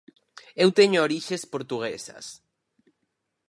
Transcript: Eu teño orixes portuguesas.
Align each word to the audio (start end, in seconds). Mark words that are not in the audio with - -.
Eu 0.63 0.69
teño 0.77 0.99
orixes 1.07 1.43
portuguesas. 1.53 2.25